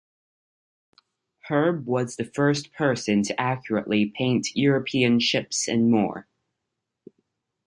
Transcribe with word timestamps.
Herb 1.41 1.85
was 1.85 2.15
the 2.15 2.25
first 2.25 2.73
person 2.73 3.21
to 3.21 3.39
accurately 3.39 4.07
paint 4.07 4.47
Europeans 4.55 5.23
ships 5.23 5.67
and 5.67 5.91
more. 5.91 6.27